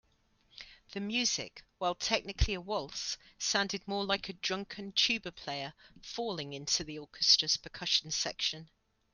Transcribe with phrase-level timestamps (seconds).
[0.93, 6.83] The music, while technically a waltz, sounded more like a drunken tuba player falling into
[6.83, 8.67] the orchestra's percussion section.